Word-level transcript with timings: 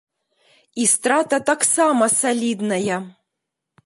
І 0.85 0.85
страта 0.93 1.39
таксама 1.51 2.03
салідная! 2.21 2.97